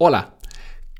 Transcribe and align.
Hola. 0.00 0.34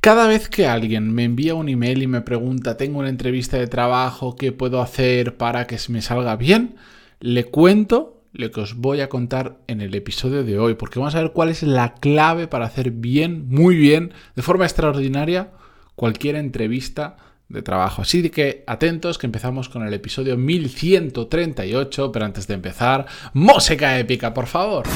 Cada 0.00 0.26
vez 0.26 0.48
que 0.48 0.66
alguien 0.66 1.14
me 1.14 1.22
envía 1.22 1.54
un 1.54 1.68
email 1.68 2.02
y 2.02 2.08
me 2.08 2.20
pregunta, 2.20 2.76
tengo 2.76 2.98
una 2.98 3.08
entrevista 3.08 3.56
de 3.56 3.68
trabajo, 3.68 4.34
¿qué 4.34 4.50
puedo 4.50 4.82
hacer 4.82 5.36
para 5.36 5.68
que 5.68 5.78
me 5.88 6.02
salga 6.02 6.34
bien? 6.34 6.74
Le 7.20 7.44
cuento 7.44 8.24
lo 8.32 8.50
que 8.50 8.60
os 8.60 8.74
voy 8.74 9.00
a 9.00 9.08
contar 9.08 9.58
en 9.68 9.82
el 9.82 9.94
episodio 9.94 10.42
de 10.42 10.58
hoy, 10.58 10.74
porque 10.74 10.98
vamos 10.98 11.14
a 11.14 11.22
ver 11.22 11.30
cuál 11.30 11.50
es 11.50 11.62
la 11.62 11.94
clave 11.94 12.48
para 12.48 12.66
hacer 12.66 12.90
bien, 12.90 13.46
muy 13.48 13.76
bien, 13.76 14.12
de 14.34 14.42
forma 14.42 14.64
extraordinaria, 14.64 15.52
cualquier 15.94 16.34
entrevista 16.34 17.18
de 17.48 17.62
trabajo. 17.62 18.02
Así 18.02 18.28
que 18.30 18.64
atentos 18.66 19.16
que 19.16 19.26
empezamos 19.26 19.68
con 19.68 19.86
el 19.86 19.94
episodio 19.94 20.36
1138, 20.36 22.10
pero 22.10 22.24
antes 22.24 22.48
de 22.48 22.54
empezar, 22.54 23.06
música 23.32 23.96
épica, 23.96 24.34
por 24.34 24.46
favor. 24.48 24.88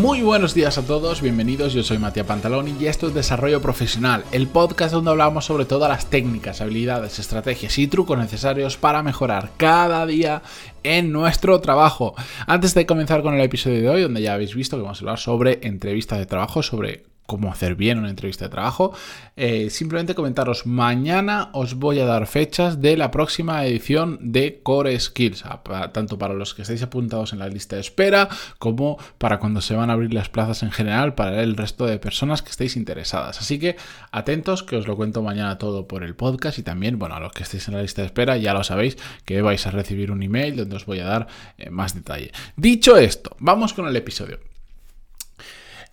Muy 0.00 0.22
buenos 0.22 0.54
días 0.54 0.78
a 0.78 0.86
todos, 0.86 1.20
bienvenidos, 1.20 1.74
yo 1.74 1.82
soy 1.82 1.98
Matías 1.98 2.24
Pantaloni 2.24 2.74
y 2.80 2.86
esto 2.86 3.08
es 3.08 3.12
Desarrollo 3.12 3.60
Profesional, 3.60 4.24
el 4.32 4.48
podcast 4.48 4.94
donde 4.94 5.10
hablamos 5.10 5.44
sobre 5.44 5.66
todas 5.66 5.90
las 5.90 6.08
técnicas, 6.08 6.62
habilidades, 6.62 7.18
estrategias 7.18 7.76
y 7.76 7.86
trucos 7.86 8.16
necesarios 8.16 8.78
para 8.78 9.02
mejorar 9.02 9.50
cada 9.58 10.06
día 10.06 10.40
en 10.84 11.12
nuestro 11.12 11.60
trabajo. 11.60 12.14
Antes 12.46 12.72
de 12.72 12.86
comenzar 12.86 13.20
con 13.20 13.34
el 13.34 13.42
episodio 13.42 13.78
de 13.78 13.88
hoy, 13.90 14.00
donde 14.00 14.22
ya 14.22 14.32
habéis 14.32 14.54
visto 14.54 14.78
que 14.78 14.84
vamos 14.84 15.00
a 15.00 15.02
hablar 15.02 15.18
sobre 15.18 15.58
entrevistas 15.64 16.18
de 16.18 16.24
trabajo, 16.24 16.62
sobre 16.62 17.04
cómo 17.30 17.52
hacer 17.52 17.76
bien 17.76 17.96
una 17.96 18.10
entrevista 18.10 18.46
de 18.46 18.48
trabajo. 18.48 18.92
Eh, 19.36 19.70
simplemente 19.70 20.16
comentaros, 20.16 20.66
mañana 20.66 21.50
os 21.52 21.74
voy 21.74 22.00
a 22.00 22.04
dar 22.04 22.26
fechas 22.26 22.82
de 22.82 22.96
la 22.96 23.12
próxima 23.12 23.64
edición 23.64 24.18
de 24.20 24.58
Core 24.64 24.98
Skills, 24.98 25.44
tanto 25.92 26.18
para 26.18 26.34
los 26.34 26.54
que 26.54 26.62
estáis 26.62 26.82
apuntados 26.82 27.32
en 27.32 27.38
la 27.38 27.46
lista 27.46 27.76
de 27.76 27.82
espera 27.82 28.28
como 28.58 28.98
para 29.18 29.38
cuando 29.38 29.60
se 29.60 29.76
van 29.76 29.90
a 29.90 29.92
abrir 29.92 30.12
las 30.12 30.28
plazas 30.28 30.64
en 30.64 30.72
general 30.72 31.14
para 31.14 31.40
el 31.40 31.56
resto 31.56 31.86
de 31.86 32.00
personas 32.00 32.42
que 32.42 32.50
estéis 32.50 32.76
interesadas. 32.76 33.38
Así 33.38 33.60
que 33.60 33.76
atentos 34.10 34.64
que 34.64 34.74
os 34.74 34.88
lo 34.88 34.96
cuento 34.96 35.22
mañana 35.22 35.56
todo 35.56 35.86
por 35.86 36.02
el 36.02 36.16
podcast 36.16 36.58
y 36.58 36.64
también, 36.64 36.98
bueno, 36.98 37.14
a 37.14 37.20
los 37.20 37.30
que 37.30 37.44
estéis 37.44 37.68
en 37.68 37.74
la 37.74 37.82
lista 37.82 38.02
de 38.02 38.06
espera 38.06 38.38
ya 38.38 38.54
lo 38.54 38.64
sabéis 38.64 38.98
que 39.24 39.40
vais 39.40 39.64
a 39.68 39.70
recibir 39.70 40.10
un 40.10 40.24
email 40.24 40.56
donde 40.56 40.74
os 40.74 40.84
voy 40.84 40.98
a 40.98 41.04
dar 41.04 41.28
eh, 41.58 41.70
más 41.70 41.94
detalle. 41.94 42.32
Dicho 42.56 42.96
esto, 42.96 43.36
vamos 43.38 43.72
con 43.72 43.86
el 43.86 43.94
episodio. 43.94 44.40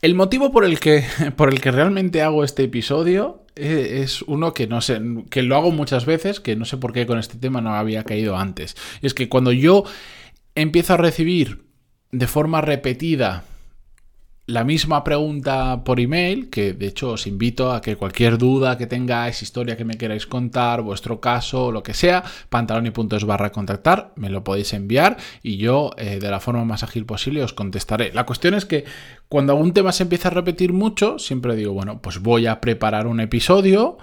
El 0.02 0.14
motivo 0.14 0.52
por 0.52 0.64
el 0.64 0.80
que, 0.80 1.04
por 1.36 1.50
el 1.50 1.62
que 1.62 1.72
realmente 1.72 2.22
hago 2.22 2.44
este 2.44 2.64
episodio 2.64 3.46
eh, 3.56 4.02
es 4.04 4.22
uno 4.24 4.54
que 4.54 4.68
no 4.68 4.82
sé, 4.82 5.02
que 5.30 5.42
lo 5.42 5.56
hago 5.56 5.72
muchas 5.72 6.06
veces, 6.06 6.40
que 6.40 6.56
no 6.56 6.66
sé 6.66 6.78
por 6.78 6.94
qué 6.94 7.06
con 7.06 7.18
este 7.20 7.38
tema 7.38 7.62
no 7.62 7.74
había 7.74 8.04
caído 8.04 8.38
antes. 8.38 8.76
Es 9.02 9.14
que 9.14 9.30
cuando 9.30 9.52
yo 9.52 9.84
empiezo 10.56 10.94
a 10.94 10.98
recibir 10.98 11.66
de 12.12 12.28
forma 12.28 12.62
repetida 12.62 13.44
la 14.48 14.64
misma 14.64 15.04
pregunta 15.04 15.84
por 15.84 16.00
email, 16.00 16.50
que 16.50 16.72
de 16.72 16.88
hecho 16.88 17.12
os 17.12 17.28
invito 17.28 17.74
a 17.74 17.82
que 17.82 17.98
cualquier 17.98 18.38
duda 18.38 18.78
que 18.78 18.88
tengáis, 18.88 19.42
historia 19.42 19.76
que 19.76 19.84
me 19.84 19.98
queráis 19.98 20.26
contar, 20.26 20.82
vuestro 20.82 21.20
caso, 21.20 21.70
lo 21.70 21.84
que 21.84 21.94
sea, 21.94 22.24
pantaloni.es 22.48 23.26
barra 23.26 23.52
contactar, 23.52 24.14
me 24.16 24.30
lo 24.30 24.46
podéis 24.46 24.72
enviar 24.72 25.18
y 25.44 25.58
yo 25.58 25.92
eh, 25.98 26.20
de 26.22 26.32
la 26.32 26.40
forma 26.40 26.64
más 26.64 26.82
ágil 26.82 27.06
posible 27.06 27.44
os 27.44 27.52
contestaré. 27.52 28.14
La 28.14 28.26
cuestión 28.26 28.54
es 28.54 28.66
que 28.66 28.86
cuando 29.28 29.52
algún 29.52 29.74
tema 29.74 29.92
se 29.92 30.04
empieza 30.04 30.30
a 30.30 30.32
repetir 30.32 30.72
mucho, 30.72 31.20
siempre 31.20 31.58
digo, 31.58 31.74
bueno, 31.74 32.02
pues 32.02 32.20
voy 32.20 32.48
a 32.48 32.62
preparar 32.62 33.06
un 33.08 33.20
episodio 33.20 33.98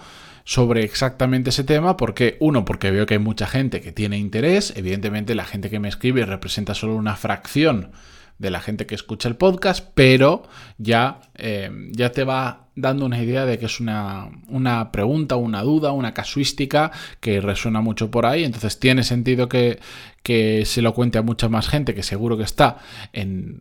sobre 0.45 0.85
exactamente 0.85 1.49
ese 1.49 1.65
tema, 1.65 1.97
porque 1.97 2.37
uno, 2.39 2.67
porque 2.67 2.91
veo 2.91 3.07
que 3.07 3.15
hay 3.15 3.21
mucha 3.21 3.47
gente 3.47 3.81
que 3.81 3.93
tiene 3.93 4.19
interés, 4.19 4.75
evidentemente 4.77 5.35
la 5.35 5.47
gente 5.47 5.71
que 5.71 5.81
me 5.81 5.89
escribe 5.89 6.27
representa 6.27 6.75
solo 6.75 6.97
una 6.97 7.17
fracción 7.17 7.93
de 8.39 8.51
la 8.51 8.61
gente 8.61 8.87
que 8.87 8.95
escucha 8.95 9.29
el 9.29 9.37
podcast, 9.37 9.89
pero 9.95 10.43
ya, 10.79 11.21
eh, 11.35 11.71
ya 11.93 12.11
te 12.11 12.25
va 12.25 12.69
dando 12.77 13.07
una 13.07 13.23
idea 13.23 13.47
de 13.47 13.59
que 13.59 13.67
es 13.67 13.81
una, 13.81 14.29
una, 14.49 14.91
pregunta, 14.91 15.37
una 15.37 15.63
duda, 15.63 15.93
una 15.93 16.13
casuística 16.13 16.91
que 17.21 17.41
resuena 17.41 17.81
mucho 17.81 18.11
por 18.11 18.27
ahí. 18.27 18.45
Entonces 18.45 18.81
tiene 18.81 19.05
sentido 19.05 19.49
que, 19.49 19.79
que 20.25 20.65
se 20.65 20.81
lo 20.81 20.95
cuente 20.95 21.19
a 21.19 21.23
mucha 21.23 21.51
más 21.51 21.69
gente 21.69 21.95
que 21.95 22.03
seguro 22.03 22.39
que 22.39 22.45
está 22.45 22.79
en, 23.13 23.61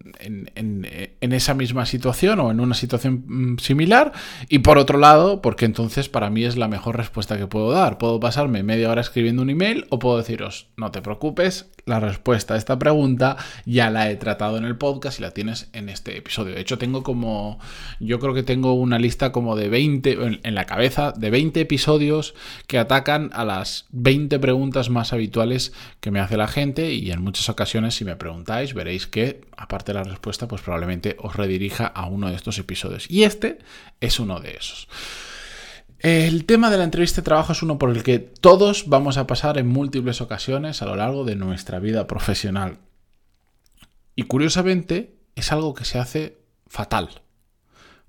esa 1.19 1.53
misma 1.53 1.85
situación 1.85 2.40
o 2.40 2.51
en 2.51 2.62
una 2.62 2.74
situación 2.74 3.25
mm, 3.28 3.57
similar. 3.57 4.13
Y 4.47 4.59
por 4.59 4.78
otro 4.78 4.97
lado, 4.97 5.41
porque 5.41 5.66
entonces 5.66 6.07
para 6.07 6.29
mí 6.29 6.46
es 6.46 6.56
la 6.56 6.69
mejor 6.69 6.96
respuesta 6.96 7.38
que 7.38 7.47
puedo 7.47 7.72
dar. 7.72 7.97
Puedo 7.97 8.22
pasarme 8.22 8.63
media 8.63 8.90
hora 8.90 9.02
escribiendo 9.02 9.41
un 9.41 9.50
email 9.50 9.85
o 9.90 10.00
puedo 10.00 10.18
deciros, 10.18 10.68
no 10.78 10.90
te 10.90 11.02
preocupes, 11.02 11.69
la 11.85 12.00
respuesta 12.00 12.53
a 12.53 12.57
esta 12.57 12.79
pregunta 12.79 13.35
ya 13.66 13.90
la 13.90 14.09
he 14.09 14.16
tratado 14.16 14.56
en 14.57 14.63
el 14.63 14.78
podcast 14.78 15.19
y 15.19 15.23
la 15.23 15.31
tienes 15.31 15.69
en 15.73 15.90
este 15.90 16.18
episodio. 16.18 16.56
De 16.56 16.62
hecho, 16.62 16.78
tengo 16.78 17.03
como, 17.03 17.59
yo 18.00 18.19
creo 18.19 18.34
que 18.34 18.44
tengo 18.44 18.72
una 18.73 19.00
lista 19.00 19.34
como 19.34 19.57
de 19.57 19.68
20, 19.68 20.40
en 20.44 20.56
la 20.56 20.66
cabeza, 20.66 21.12
de 21.12 21.29
20 21.29 21.59
episodios 21.59 22.35
que 22.68 22.78
atacan 22.78 23.31
a 23.34 23.44
las 23.44 23.88
20 23.91 24.40
preguntas 24.40 24.90
más 24.90 25.12
habituales 25.12 25.73
que 26.00 26.09
me 26.09 26.22
hace 26.22 26.38
la 26.38 26.47
gente 26.53 26.94
y 26.94 27.12
en 27.12 27.22
muchas 27.22 27.50
ocasiones 27.50 27.96
si 27.96 28.06
me 28.06 28.16
preguntáis 28.16 28.74
veréis 28.74 29.08
que 29.08 29.41
aparte 29.58 29.91
de 29.91 30.00
la 30.00 30.03
respuesta 30.03 30.47
pues 30.47 30.62
probablemente 30.62 31.18
os 31.19 31.36
redirija 31.36 31.88
a 31.88 32.06
uno 32.06 32.30
de 32.30 32.36
estos 32.36 32.59
episodios 32.59 33.09
y 33.09 33.24
este 33.24 33.58
es 34.00 34.19
uno 34.19 34.40
de 34.40 34.52
esos. 34.52 34.88
El 36.00 36.46
tema 36.46 36.69
de 36.69 36.78
la 36.78 36.84
entrevista 36.84 37.22
de 37.22 37.25
trabajo 37.25 37.53
es 37.53 37.64
uno 37.64 37.80
por 37.80 37.90
el 37.90 38.03
que 38.03 38.19
todos 38.19 38.90
vamos 38.90 39.18
a 39.18 39.25
pasar 39.25 39.58
en 39.58 39.68
múltiples 39.68 40.19
ocasiones 40.19 40.81
a 40.81 40.86
lo 40.86 40.97
largo 40.97 41.24
de 41.24 41.38
nuestra 41.38 41.80
vida 41.80 42.08
profesional. 42.08 42.78
Y 44.16 44.24
curiosamente 44.24 45.16
es 45.35 45.53
algo 45.53 45.74
que 45.74 45.85
se 45.85 46.00
hace 46.00 46.38
fatal. 46.68 47.22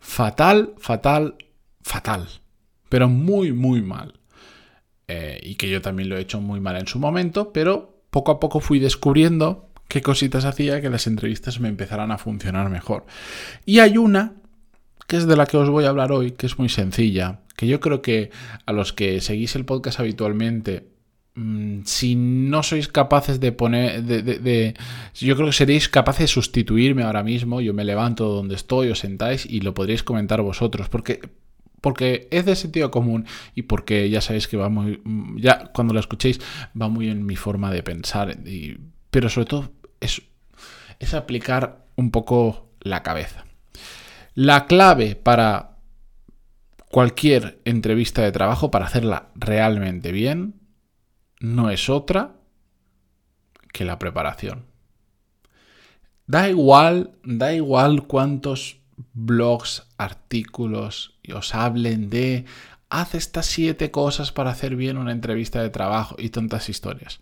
Fatal, 0.00 0.74
fatal, 0.78 1.36
fatal. 1.82 2.28
Pero 2.88 3.08
muy, 3.08 3.52
muy 3.52 3.80
mal. 3.80 4.18
Eh, 5.06 5.38
y 5.42 5.54
que 5.54 5.70
yo 5.70 5.80
también 5.80 6.08
lo 6.08 6.16
he 6.16 6.20
hecho 6.20 6.40
muy 6.40 6.58
mal 6.58 6.76
en 6.76 6.88
su 6.88 6.98
momento, 6.98 7.52
pero 7.52 7.93
poco 8.14 8.30
a 8.30 8.38
poco 8.38 8.60
fui 8.60 8.78
descubriendo 8.78 9.70
qué 9.88 10.00
cositas 10.00 10.44
hacía 10.44 10.80
que 10.80 10.88
las 10.88 11.08
entrevistas 11.08 11.58
me 11.58 11.68
empezaran 11.68 12.12
a 12.12 12.18
funcionar 12.18 12.70
mejor. 12.70 13.06
Y 13.66 13.80
hay 13.80 13.98
una, 13.98 14.34
que 15.08 15.16
es 15.16 15.26
de 15.26 15.36
la 15.36 15.46
que 15.46 15.56
os 15.56 15.68
voy 15.68 15.84
a 15.84 15.88
hablar 15.88 16.12
hoy, 16.12 16.30
que 16.30 16.46
es 16.46 16.56
muy 16.56 16.68
sencilla, 16.68 17.40
que 17.56 17.66
yo 17.66 17.80
creo 17.80 18.02
que 18.02 18.30
a 18.66 18.72
los 18.72 18.92
que 18.92 19.20
seguís 19.20 19.56
el 19.56 19.64
podcast 19.64 19.98
habitualmente, 19.98 20.86
mm, 21.34 21.80
si 21.86 22.14
no 22.14 22.62
sois 22.62 22.86
capaces 22.86 23.40
de 23.40 23.50
poner, 23.50 24.04
de, 24.04 24.74
yo 25.16 25.34
creo 25.34 25.48
que 25.48 25.52
seréis 25.52 25.88
capaces 25.88 26.20
de 26.20 26.28
sustituirme 26.28 27.02
ahora 27.02 27.24
mismo, 27.24 27.60
yo 27.60 27.74
me 27.74 27.82
levanto 27.84 28.28
donde 28.28 28.54
estoy, 28.54 28.90
os 28.90 29.00
sentáis 29.00 29.44
y 29.44 29.58
lo 29.58 29.74
podréis 29.74 30.04
comentar 30.04 30.40
vosotros, 30.40 30.88
porque 30.88 31.18
porque 31.84 32.28
es 32.30 32.46
de 32.46 32.56
sentido 32.56 32.90
común 32.90 33.26
y 33.54 33.64
porque 33.64 34.08
ya 34.08 34.22
sabéis 34.22 34.48
que 34.48 34.56
va 34.56 34.70
muy, 34.70 35.02
ya 35.36 35.66
cuando 35.74 35.92
lo 35.92 36.00
escuchéis 36.00 36.40
va 36.80 36.88
muy 36.88 37.10
en 37.10 37.26
mi 37.26 37.36
forma 37.36 37.70
de 37.70 37.82
pensar, 37.82 38.38
pero 39.10 39.28
sobre 39.28 39.44
todo 39.44 39.72
es, 40.00 40.22
es 40.98 41.12
aplicar 41.12 41.84
un 41.96 42.10
poco 42.10 42.70
la 42.80 43.02
cabeza. 43.02 43.44
La 44.32 44.64
clave 44.64 45.14
para 45.14 45.76
cualquier 46.90 47.60
entrevista 47.66 48.22
de 48.22 48.32
trabajo, 48.32 48.70
para 48.70 48.86
hacerla 48.86 49.28
realmente 49.34 50.10
bien, 50.10 50.54
no 51.38 51.68
es 51.68 51.90
otra 51.90 52.36
que 53.74 53.84
la 53.84 53.98
preparación. 53.98 54.64
Da 56.26 56.48
igual, 56.48 57.18
da 57.24 57.52
igual 57.52 58.06
cuántos 58.06 58.78
blogs, 59.12 59.86
artículos 59.98 61.13
y 61.24 61.32
os 61.32 61.54
hablen 61.54 62.10
de 62.10 62.44
haz 62.90 63.14
estas 63.14 63.46
siete 63.46 63.90
cosas 63.90 64.30
para 64.30 64.50
hacer 64.50 64.76
bien 64.76 64.98
una 64.98 65.10
entrevista 65.10 65.60
de 65.60 65.70
trabajo 65.70 66.14
y 66.18 66.28
tantas 66.28 66.68
historias. 66.68 67.18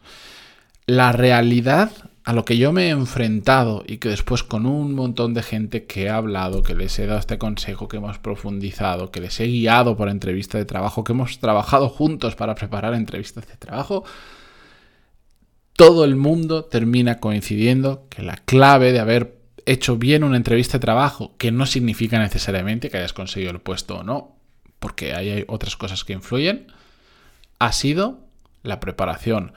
La 0.87 1.13
realidad 1.13 1.91
a 2.25 2.33
lo 2.33 2.45
que 2.45 2.57
yo 2.57 2.73
me 2.73 2.87
he 2.87 2.91
enfrentado 2.91 3.83
y 3.87 3.97
que 3.97 4.09
después 4.09 4.43
con 4.43 4.67
un 4.67 4.95
montón 4.95 5.35
de 5.35 5.43
gente 5.43 5.87
que 5.87 6.05
he 6.05 6.11
hablado, 6.11 6.63
que 6.63 6.75
les 6.75 6.99
he 6.99 7.07
dado 7.07 7.19
este 7.19 7.39
consejo, 7.39 7.89
que 7.89 7.97
hemos 7.97 8.19
profundizado, 8.19 9.11
que 9.11 9.21
les 9.21 9.41
he 9.41 9.47
guiado 9.47 9.97
por 9.97 10.09
entrevista 10.09 10.59
de 10.59 10.65
trabajo, 10.65 11.05
que 11.05 11.13
hemos 11.13 11.39
trabajado 11.39 11.89
juntos 11.89 12.37
para 12.37 12.55
preparar 12.55 12.95
entrevistas 12.95 13.47
de 13.49 13.57
trabajo, 13.57 14.05
todo 15.75 16.05
el 16.05 16.17
mundo 16.17 16.65
termina 16.65 17.19
coincidiendo 17.19 18.07
que 18.09 18.23
la 18.23 18.37
clave 18.37 18.93
de 18.93 19.01
haber 19.01 19.42
hecho 19.67 19.97
bien 19.97 20.25
una 20.25 20.37
entrevista 20.37 20.79
de 20.79 20.83
trabajo, 20.83 21.35
que 21.39 21.53
no 21.53 21.67
significa 21.67 22.19
necesariamente 22.19 22.91
que 22.91 22.99
hayas 22.99 23.13
conseguido 23.13 23.53
el 23.53 23.61
puesto 23.61 23.99
o 23.99 24.03
no, 24.03 24.37
porque 24.79 25.15
hay 25.15 25.45
otras 25.49 25.77
cosas 25.77 26.05
que 26.05 26.13
influyen, 26.13 26.67
ha 27.59 27.73
sido 27.73 28.21
la 28.63 28.81
preparación, 28.81 29.53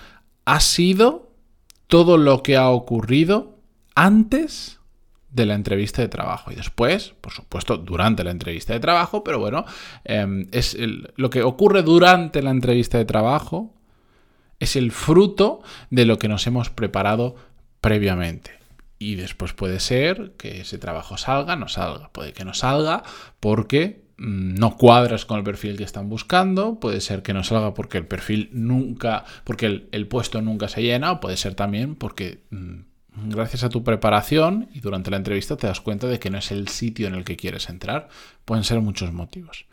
ha 0.45 0.59
sido 0.59 1.31
todo 1.87 2.17
lo 2.17 2.43
que 2.43 2.57
ha 2.57 2.69
ocurrido 2.69 3.57
antes 3.95 4.79
de 5.31 5.45
la 5.45 5.55
entrevista 5.55 6.01
de 6.01 6.07
trabajo. 6.07 6.51
Y 6.51 6.55
después, 6.55 7.13
por 7.21 7.33
supuesto, 7.33 7.77
durante 7.77 8.23
la 8.23 8.31
entrevista 8.31 8.73
de 8.73 8.79
trabajo, 8.79 9.23
pero 9.23 9.39
bueno, 9.39 9.65
em, 10.03 10.47
es 10.51 10.77
lo 11.15 11.29
que 11.29 11.43
ocurre 11.43 11.83
durante 11.83 12.41
la 12.41 12.51
entrevista 12.51 12.97
de 12.97 13.05
trabajo 13.05 13.73
es 14.59 14.75
el 14.75 14.91
fruto 14.91 15.61
de 15.89 16.05
lo 16.05 16.17
que 16.17 16.27
nos 16.27 16.47
hemos 16.47 16.69
preparado 16.69 17.35
previamente. 17.81 18.51
Y 18.97 19.15
después 19.15 19.53
puede 19.53 19.79
ser 19.79 20.33
que 20.37 20.61
ese 20.61 20.77
trabajo 20.77 21.17
salga, 21.17 21.55
no 21.55 21.67
salga. 21.67 22.09
Puede 22.09 22.33
que 22.33 22.45
no 22.45 22.53
salga 22.53 23.03
porque 23.39 24.03
mm, 24.17 24.55
no 24.55 24.77
cuadras 24.77 25.25
con 25.25 25.37
el 25.37 25.43
perfil 25.43 25.77
que 25.77 25.83
están 25.83 26.09
buscando, 26.09 26.79
puede 26.79 27.01
ser 27.01 27.21
que 27.21 27.33
no 27.33 27.43
salga 27.43 27.73
porque 27.73 27.97
el 27.97 28.07
perfil 28.07 28.49
nunca, 28.53 29.25
porque 29.43 29.87
el, 29.91 30.07
puesto 30.07 30.41
nunca 30.41 30.69
se 30.69 30.81
llena, 30.81 31.11
o 31.11 31.19
puede 31.19 31.37
ser 31.37 31.55
también 31.55 31.95
porque 31.95 32.43
mm, 32.51 33.29
gracias 33.29 33.63
a 33.63 33.69
tu 33.69 33.83
preparación 33.83 34.69
y 34.73 34.79
durante 34.79 35.11
la 35.11 35.17
entrevista 35.17 35.57
te 35.57 35.67
das 35.67 35.81
cuenta 35.81 36.07
de 36.07 36.19
que 36.19 36.29
no 36.29 36.37
es 36.37 36.51
el 36.51 36.67
sitio 36.67 37.07
en 37.07 37.15
el 37.15 37.25
que 37.25 37.35
quieres 37.35 37.69
entrar. 37.69 38.07
Pueden 38.45 38.63
ser 38.63 38.79
muchos 38.81 39.11
motivos. 39.11 39.65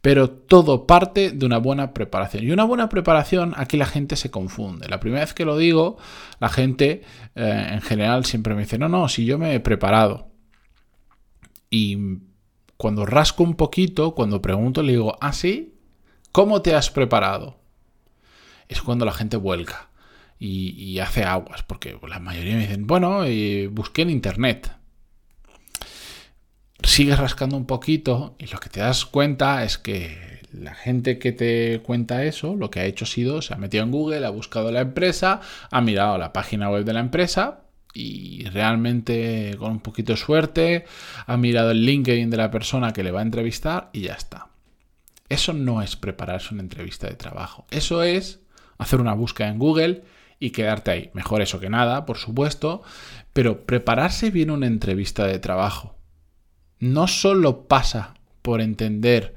Pero 0.00 0.30
todo 0.30 0.86
parte 0.86 1.30
de 1.30 1.44
una 1.44 1.58
buena 1.58 1.92
preparación. 1.92 2.44
Y 2.44 2.50
una 2.50 2.64
buena 2.64 2.88
preparación, 2.88 3.52
aquí 3.56 3.76
la 3.76 3.86
gente 3.86 4.16
se 4.16 4.30
confunde. 4.30 4.88
La 4.88 5.00
primera 5.00 5.22
vez 5.22 5.34
que 5.34 5.44
lo 5.44 5.58
digo, 5.58 5.98
la 6.38 6.48
gente 6.48 7.02
eh, 7.34 7.68
en 7.72 7.82
general 7.82 8.24
siempre 8.24 8.54
me 8.54 8.62
dice, 8.62 8.78
no, 8.78 8.88
no, 8.88 9.08
si 9.08 9.26
yo 9.26 9.38
me 9.38 9.54
he 9.54 9.60
preparado. 9.60 10.28
Y 11.68 11.98
cuando 12.76 13.04
rasco 13.04 13.42
un 13.42 13.54
poquito, 13.56 14.14
cuando 14.14 14.40
pregunto, 14.40 14.82
le 14.82 14.92
digo, 14.92 15.18
¿ah, 15.20 15.34
sí? 15.34 15.74
¿Cómo 16.32 16.62
te 16.62 16.74
has 16.74 16.90
preparado? 16.90 17.60
Es 18.68 18.80
cuando 18.80 19.04
la 19.04 19.12
gente 19.12 19.36
vuelca 19.36 19.90
y, 20.38 20.98
hace 21.00 21.24
aguas, 21.24 21.62
porque 21.62 21.98
la 22.08 22.18
mayoría 22.18 22.54
me 22.54 22.62
dicen, 22.62 22.86
bueno, 22.86 23.24
eh, 23.24 23.68
busqué 23.70 24.02
en 24.02 24.10
internet. 24.10 24.72
Sigues 26.90 27.20
rascando 27.20 27.56
un 27.56 27.66
poquito 27.66 28.34
y 28.36 28.48
lo 28.48 28.58
que 28.58 28.68
te 28.68 28.80
das 28.80 29.06
cuenta 29.06 29.62
es 29.62 29.78
que 29.78 30.40
la 30.52 30.74
gente 30.74 31.20
que 31.20 31.30
te 31.30 31.80
cuenta 31.84 32.24
eso, 32.24 32.56
lo 32.56 32.68
que 32.68 32.80
ha 32.80 32.84
hecho 32.84 33.04
ha 33.04 33.08
sido, 33.08 33.42
se 33.42 33.54
ha 33.54 33.58
metido 33.58 33.84
en 33.84 33.92
Google, 33.92 34.26
ha 34.26 34.30
buscado 34.30 34.72
la 34.72 34.80
empresa, 34.80 35.40
ha 35.70 35.80
mirado 35.82 36.18
la 36.18 36.32
página 36.32 36.68
web 36.68 36.84
de 36.84 36.92
la 36.92 36.98
empresa 36.98 37.60
y 37.94 38.42
realmente 38.46 39.54
con 39.56 39.70
un 39.70 39.78
poquito 39.78 40.14
de 40.14 40.16
suerte 40.16 40.84
ha 41.26 41.36
mirado 41.36 41.70
el 41.70 41.86
LinkedIn 41.86 42.28
de 42.28 42.36
la 42.36 42.50
persona 42.50 42.92
que 42.92 43.04
le 43.04 43.12
va 43.12 43.20
a 43.20 43.22
entrevistar 43.22 43.90
y 43.92 44.00
ya 44.00 44.14
está. 44.14 44.48
Eso 45.28 45.52
no 45.52 45.82
es 45.82 45.94
prepararse 45.94 46.54
una 46.54 46.64
entrevista 46.64 47.06
de 47.06 47.14
trabajo. 47.14 47.66
Eso 47.70 48.02
es 48.02 48.40
hacer 48.78 49.00
una 49.00 49.14
búsqueda 49.14 49.46
en 49.46 49.60
Google 49.60 50.02
y 50.40 50.50
quedarte 50.50 50.90
ahí. 50.90 51.10
Mejor 51.14 51.40
eso 51.40 51.60
que 51.60 51.70
nada, 51.70 52.04
por 52.04 52.18
supuesto, 52.18 52.82
pero 53.32 53.64
prepararse 53.64 54.32
bien 54.32 54.50
una 54.50 54.66
entrevista 54.66 55.24
de 55.28 55.38
trabajo 55.38 55.99
no 56.80 57.06
solo 57.06 57.68
pasa 57.68 58.14
por 58.42 58.60
entender 58.60 59.34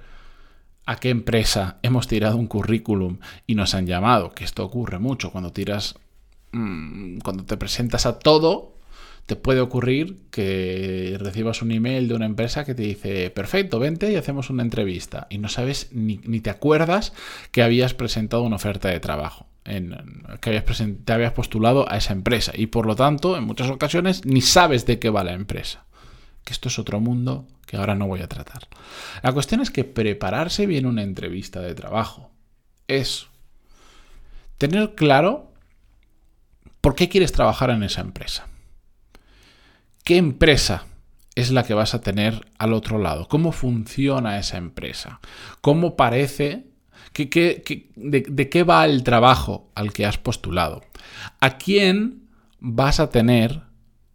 a 0.86 0.98
qué 0.98 1.10
empresa 1.10 1.78
hemos 1.82 2.08
tirado 2.08 2.38
un 2.38 2.48
currículum 2.48 3.20
y 3.48 3.56
nos 3.56 3.74
han 3.74 3.88
llamado, 3.88 4.32
que 4.32 4.44
esto 4.44 4.66
ocurre 4.66 5.00
mucho 5.00 5.32
cuando 5.32 5.54
tiras, 5.54 5.96
mm, 6.52 7.20
cuando 7.20 7.46
te 7.46 7.58
presentas 7.58 8.06
a 8.06 8.20
todo, 8.20 8.74
te 9.26 9.36
puede 9.38 9.62
ocurrir 9.62 10.18
que 10.32 11.18
recibas 11.20 11.62
un 11.62 11.72
email 11.72 12.08
de 12.10 12.16
una 12.16 12.26
empresa 12.26 12.66
que 12.66 12.76
te 12.76 12.84
dice, 12.84 13.30
perfecto, 13.30 13.80
vente 13.80 14.12
y 14.12 14.16
hacemos 14.16 14.50
una 14.50 14.64
entrevista. 14.64 15.28
Y 15.30 15.38
no 15.38 15.48
sabes 15.48 15.90
ni, 15.94 16.18
te 16.18 16.50
acuerdas 16.50 17.14
que 17.52 17.64
habías 17.64 17.94
presentado 17.94 18.44
una 18.44 18.58
oferta 18.58 18.90
de 18.90 19.00
trabajo 19.00 19.48
en, 19.64 19.96
que 20.42 20.50
habías 20.50 20.66
te 21.06 21.14
habías 21.14 21.32
postulado 21.32 21.90
a 21.90 21.98
esa 21.98 22.12
empresa 22.12 22.52
y 22.54 22.68
por 22.68 22.86
lo 22.86 22.98
tanto 22.98 23.38
en 23.38 23.46
muchas 23.46 23.70
ocasiones 23.70 24.26
ni 24.26 24.42
sabes 24.42 24.86
de 24.86 25.00
qué 25.00 25.10
va 25.10 25.24
la 25.24 25.34
empresa. 25.34 25.86
Que 26.44 26.54
esto 26.54 26.68
es 26.68 26.80
otro 26.80 27.00
mundo 27.00 27.48
que 27.66 27.78
ahora 27.78 27.96
no 27.96 28.08
voy 28.08 28.22
a 28.22 28.28
tratar. 28.28 28.68
La 29.22 29.32
cuestión 29.32 29.62
es 29.62 29.72
que 29.72 29.84
prepararse 29.84 30.66
bien 30.66 30.86
una 30.86 31.04
entrevista 31.04 31.62
de 31.62 31.76
trabajo 31.76 32.30
es 32.88 33.28
tener 34.58 34.96
claro 34.96 35.52
por 36.82 36.96
qué 36.96 37.10
quieres 37.10 37.32
trabajar 37.32 37.70
en 37.70 37.84
esa 37.84 38.02
empresa. 38.02 38.48
¿Qué 40.04 40.18
empresa 40.18 40.86
es 41.36 41.52
la 41.52 41.64
que 41.64 41.74
vas 41.74 41.94
a 41.94 42.02
tener 42.02 42.46
al 42.58 42.74
otro 42.74 43.00
lado? 43.00 43.28
¿Cómo 43.28 43.52
funciona 43.54 44.38
esa 44.38 44.58
empresa? 44.58 45.20
¿Cómo 45.62 45.96
parece 45.96 46.68
de, 47.16 48.50
qué 48.52 48.64
va 48.64 48.86
el 48.86 49.04
trabajo 49.04 49.72
al 49.76 49.94
que 49.94 50.06
has 50.06 50.18
postulado? 50.18 50.84
¿A 51.40 51.58
quién 51.58 52.28
vas 52.60 53.00
a 53.00 53.10
tener 53.10 53.62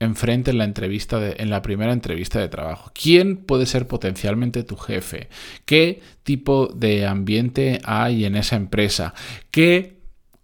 enfrente 0.00 0.50
en 0.50 0.58
la 0.58 0.64
entrevista 0.64 1.20
en 1.36 1.50
la 1.50 1.62
primera 1.62 1.92
entrevista 1.92 2.38
de 2.38 2.48
trabajo? 2.48 2.90
¿Quién 2.94 3.36
puede 3.36 3.66
ser 3.66 3.86
potencialmente 3.86 4.62
tu 4.62 4.76
jefe? 4.76 5.28
¿Qué 5.64 6.00
tipo 6.22 6.68
de 6.68 7.06
ambiente 7.06 7.80
hay 7.84 8.24
en 8.24 8.36
esa 8.36 8.56
empresa? 8.56 9.14
¿Qué 9.50 9.98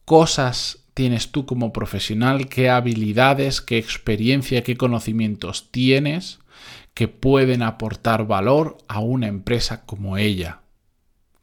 cosas 0.04 0.86
tienes 0.94 1.30
tú 1.30 1.46
como 1.46 1.72
profesional? 1.72 2.48
¿Qué 2.48 2.70
habilidades, 2.70 3.60
qué 3.60 3.78
experiencia, 3.78 4.62
qué 4.62 4.76
conocimientos 4.76 5.70
tienes 5.70 6.40
que 6.94 7.08
pueden 7.08 7.62
aportar 7.62 8.26
valor 8.26 8.78
a 8.88 9.00
una 9.00 9.26
empresa 9.26 9.84
como 9.84 10.16
ella? 10.16 10.60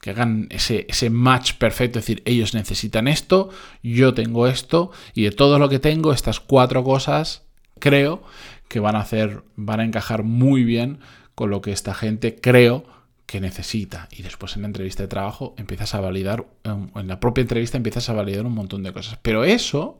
que 0.01 0.09
hagan 0.09 0.47
ese, 0.49 0.87
ese, 0.89 1.11
match 1.11 1.53
perfecto, 1.53 1.99
es 1.99 2.05
decir, 2.05 2.23
ellos 2.25 2.55
necesitan 2.55 3.07
esto, 3.07 3.49
yo 3.83 4.15
tengo 4.15 4.47
esto, 4.47 4.91
y 5.13 5.25
de 5.25 5.31
todo 5.31 5.59
lo 5.59 5.69
que 5.69 5.77
tengo, 5.77 6.11
estas 6.11 6.39
cuatro 6.39 6.83
cosas, 6.83 7.43
creo 7.81 8.23
que 8.69 8.79
van 8.79 8.95
a 8.95 9.01
hacer, 9.01 9.43
van 9.57 9.81
a 9.81 9.83
encajar 9.83 10.23
muy 10.23 10.63
bien 10.63 10.99
con 11.35 11.49
lo 11.49 11.61
que 11.61 11.73
esta 11.73 11.93
gente 11.93 12.37
creo 12.39 12.85
que 13.25 13.41
necesita. 13.41 14.07
Y 14.11 14.21
después 14.23 14.55
en 14.55 14.61
la 14.61 14.67
entrevista 14.67 15.03
de 15.03 15.09
trabajo 15.09 15.53
empiezas 15.57 15.93
a 15.93 15.99
validar, 15.99 16.45
en 16.63 17.07
la 17.07 17.19
propia 17.19 17.41
entrevista 17.41 17.75
empiezas 17.75 18.09
a 18.09 18.13
validar 18.13 18.45
un 18.45 18.53
montón 18.53 18.83
de 18.83 18.93
cosas. 18.93 19.19
Pero 19.21 19.43
eso, 19.43 19.99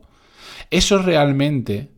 eso 0.70 0.98
realmente 0.98 1.90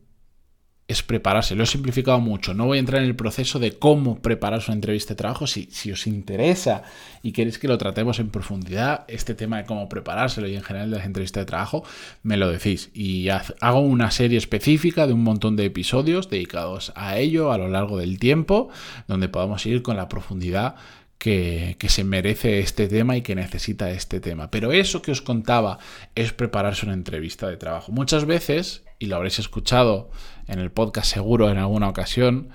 es 0.87 1.03
prepararse. 1.03 1.55
Lo 1.55 1.65
he 1.65 1.67
simplificado 1.67 2.21
mucho. 2.21 2.53
No 2.53 2.67
voy 2.67 2.77
a 2.77 2.81
entrar 2.81 3.01
en 3.01 3.09
el 3.09 3.17
proceso 3.17 3.59
de 3.59 3.73
cómo 3.79 4.21
preparar 4.21 4.63
una 4.67 4.75
entrevista 4.75 5.15
de 5.15 5.19
trabajo. 5.19 5.47
Si, 5.47 5.69
si, 5.71 5.91
os 5.91 6.07
interesa 6.07 6.83
y 7.23 7.33
queréis 7.33 7.59
que 7.59 7.69
lo 7.69 7.79
tratemos 7.79 8.19
en 8.19 8.29
profundidad, 8.29 9.05
este 9.09 9.35
tema 9.35 9.59
de 9.59 9.65
cómo 9.65 9.89
preparárselo 9.89 10.47
y 10.47 10.57
en 10.57 10.63
general 10.63 10.91
de 10.91 10.99
las 10.99 11.07
entrevistas 11.07 11.43
de 11.43 11.47
trabajo, 11.47 11.85
me 12.23 12.37
lo 12.37 12.51
decís. 12.51 12.91
Y 12.93 13.29
hago 13.29 13.81
una 13.81 14.11
serie 14.11 14.37
específica 14.37 15.07
de 15.07 15.15
un 15.15 15.23
montón 15.23 15.57
de 15.57 15.65
episodios 15.65 16.29
dedicados 16.29 16.93
a 16.97 17.17
ello 17.19 17.53
a 17.53 17.59
lo 17.59 17.69
largo 17.69 17.97
del 17.97 18.19
tiempo, 18.19 18.69
donde 19.09 19.29
podamos 19.29 19.65
ir 19.65 19.83
con 19.83 19.97
la 19.97 20.09
profundidad 20.09 20.75
que, 21.17 21.77
que, 21.79 21.89
se 21.89 22.05
merece 22.05 22.59
este 22.59 22.87
tema 22.87 23.17
y 23.17 23.23
que 23.23 23.35
necesita 23.35 23.91
este 23.91 24.21
tema. 24.21 24.51
Pero 24.51 24.73
eso 24.73 25.01
que 25.01 25.13
os 25.13 25.23
contaba 25.23 25.79
es 26.15 26.35
prepararse 26.35 26.85
una 26.85 26.95
entrevista 26.95 27.49
de 27.49 27.56
trabajo. 27.56 27.93
Muchas 27.93 28.27
veces, 28.27 28.82
y 29.05 29.06
lo 29.06 29.17
habréis 29.17 29.39
escuchado 29.39 30.11
en 30.46 30.58
el 30.58 30.70
podcast 30.70 31.13
seguro 31.13 31.51
en 31.51 31.58
alguna 31.58 31.89
ocasión, 31.89 32.51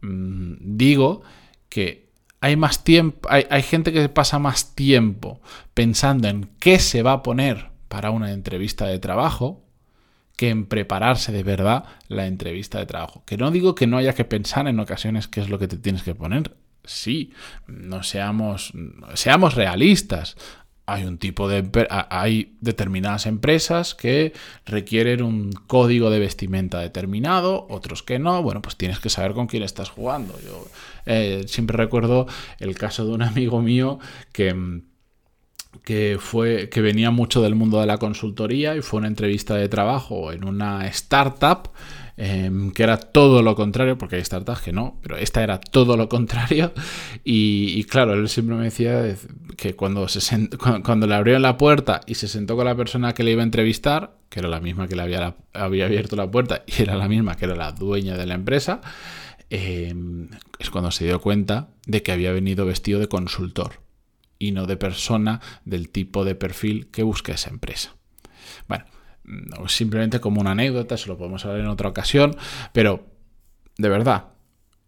mm, 0.00 0.54
digo 0.76 1.22
que 1.68 2.10
hay 2.40 2.56
más 2.56 2.84
tiempo, 2.84 3.28
hay, 3.30 3.46
hay 3.50 3.62
gente 3.62 3.92
que 3.92 4.08
pasa 4.08 4.38
más 4.38 4.74
tiempo 4.74 5.40
pensando 5.74 6.28
en 6.28 6.50
qué 6.58 6.78
se 6.78 7.02
va 7.02 7.12
a 7.12 7.22
poner 7.22 7.70
para 7.88 8.10
una 8.10 8.32
entrevista 8.32 8.86
de 8.86 8.98
trabajo 8.98 9.62
que 10.36 10.48
en 10.48 10.64
prepararse 10.64 11.32
de 11.32 11.42
verdad 11.42 11.84
la 12.08 12.26
entrevista 12.26 12.78
de 12.78 12.86
trabajo. 12.86 13.22
Que 13.26 13.36
no 13.36 13.50
digo 13.50 13.74
que 13.74 13.86
no 13.86 13.98
haya 13.98 14.14
que 14.14 14.24
pensar 14.24 14.68
en 14.68 14.80
ocasiones 14.80 15.28
qué 15.28 15.40
es 15.40 15.50
lo 15.50 15.58
que 15.58 15.68
te 15.68 15.76
tienes 15.76 16.02
que 16.02 16.14
poner. 16.14 16.56
Sí, 16.82 17.32
no 17.66 18.02
seamos, 18.02 18.72
seamos 19.12 19.54
realistas 19.54 20.36
hay 20.92 21.04
un 21.04 21.18
tipo 21.18 21.48
de 21.48 21.68
hay 21.88 22.56
determinadas 22.60 23.26
empresas 23.26 23.94
que 23.94 24.32
requieren 24.66 25.22
un 25.22 25.52
código 25.52 26.10
de 26.10 26.18
vestimenta 26.18 26.80
determinado, 26.80 27.66
otros 27.70 28.02
que 28.02 28.18
no. 28.18 28.42
Bueno, 28.42 28.60
pues 28.60 28.76
tienes 28.76 28.98
que 28.98 29.08
saber 29.08 29.32
con 29.32 29.46
quién 29.46 29.62
estás 29.62 29.88
jugando. 29.88 30.34
Yo 30.44 30.66
eh, 31.06 31.44
siempre 31.46 31.76
recuerdo 31.76 32.26
el 32.58 32.74
caso 32.76 33.04
de 33.06 33.12
un 33.12 33.22
amigo 33.30 33.62
mío 33.62 33.98
que 34.32 34.82
que 35.84 36.18
fue 36.18 36.68
que 36.68 36.80
venía 36.80 37.12
mucho 37.12 37.42
del 37.42 37.54
mundo 37.54 37.80
de 37.80 37.86
la 37.86 37.98
consultoría 37.98 38.74
y 38.74 38.82
fue 38.82 38.98
una 38.98 39.06
entrevista 39.06 39.54
de 39.54 39.68
trabajo 39.68 40.32
en 40.32 40.44
una 40.44 40.86
startup 40.88 41.70
Em, 42.22 42.70
que 42.72 42.82
era 42.82 42.98
todo 42.98 43.40
lo 43.40 43.54
contrario, 43.54 43.96
porque 43.96 44.16
hay 44.16 44.24
startups 44.26 44.60
que 44.60 44.74
no, 44.74 44.98
pero 45.00 45.16
esta 45.16 45.42
era 45.42 45.58
todo 45.58 45.96
lo 45.96 46.10
contrario. 46.10 46.70
Y, 47.24 47.82
claro, 47.84 48.12
él 48.12 48.28
siempre 48.28 48.56
me 48.56 48.64
decía 48.64 49.16
que 49.56 49.74
cuando, 49.74 50.06
se 50.06 50.20
cuando, 50.84 51.06
le 51.06 51.14
abrieron 51.14 51.40
la 51.40 51.56
puerta 51.56 52.02
y 52.06 52.16
se 52.16 52.28
sentó 52.28 52.56
con 52.56 52.66
la 52.66 52.74
persona 52.74 53.14
que 53.14 53.22
le 53.22 53.30
iba 53.30 53.40
a 53.40 53.44
entrevistar, 53.44 54.18
que 54.28 54.40
era 54.40 54.50
la 54.50 54.60
misma 54.60 54.86
que 54.86 54.96
le 54.96 55.02
había, 55.02 55.34
abierto 55.54 56.14
la 56.14 56.30
puerta 56.30 56.62
y 56.66 56.82
era 56.82 56.94
la 56.94 57.08
misma 57.08 57.36
que 57.36 57.46
era 57.46 57.56
la 57.56 57.72
dueña 57.72 58.18
de 58.18 58.26
la 58.26 58.34
empresa, 58.34 58.82
em, 59.48 60.28
es 60.58 60.68
cuando 60.68 60.90
se 60.90 61.06
dio 61.06 61.22
cuenta 61.22 61.70
de 61.86 62.02
que 62.02 62.12
había 62.12 62.32
venido 62.32 62.66
vestido 62.66 63.00
de 63.00 63.08
consultor 63.08 63.80
y 64.38 64.52
no 64.52 64.66
de 64.66 64.76
persona 64.76 65.40
del 65.64 65.88
tipo 65.88 66.26
de 66.26 66.34
perfil 66.34 66.88
que 66.90 67.02
busca 67.02 67.32
esa 67.32 67.48
empresa. 67.48 67.96
Bueno, 68.68 68.84
simplemente 69.66 70.20
como 70.20 70.40
una 70.40 70.52
anécdota, 70.52 70.94
eso 70.94 71.08
lo 71.08 71.18
podemos 71.18 71.44
hablar 71.44 71.60
en 71.60 71.68
otra 71.68 71.88
ocasión, 71.88 72.36
pero 72.72 73.06
de 73.78 73.88
verdad, 73.88 74.26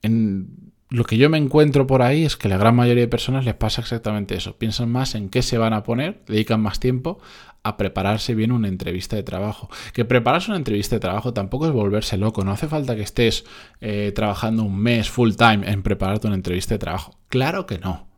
en 0.02 0.72
lo 0.92 1.04
que 1.04 1.16
yo 1.16 1.30
me 1.30 1.38
encuentro 1.38 1.86
por 1.86 2.02
ahí 2.02 2.24
es 2.24 2.36
que 2.36 2.48
la 2.48 2.58
gran 2.58 2.76
mayoría 2.76 3.04
de 3.04 3.08
personas 3.08 3.46
les 3.46 3.54
pasa 3.54 3.80
exactamente 3.80 4.34
eso. 4.34 4.58
Piensan 4.58 4.90
más 4.90 5.14
en 5.14 5.30
qué 5.30 5.40
se 5.40 5.56
van 5.56 5.72
a 5.72 5.82
poner, 5.84 6.22
dedican 6.26 6.60
más 6.60 6.80
tiempo 6.80 7.18
a 7.62 7.76
prepararse 7.76 8.34
bien 8.34 8.52
una 8.52 8.68
entrevista 8.68 9.16
de 9.16 9.22
trabajo. 9.22 9.70
Que 9.94 10.04
prepararse 10.04 10.50
una 10.50 10.58
entrevista 10.58 10.96
de 10.96 11.00
trabajo 11.00 11.32
tampoco 11.32 11.66
es 11.66 11.72
volverse 11.72 12.18
loco. 12.18 12.44
No 12.44 12.52
hace 12.52 12.68
falta 12.68 12.94
que 12.94 13.02
estés 13.02 13.44
eh, 13.80 14.12
trabajando 14.14 14.64
un 14.64 14.76
mes 14.78 15.08
full 15.08 15.32
time 15.32 15.70
en 15.70 15.82
prepararte 15.82 16.26
una 16.26 16.36
entrevista 16.36 16.74
de 16.74 16.80
trabajo. 16.80 17.18
Claro 17.28 17.64
que 17.64 17.78
no. 17.78 18.08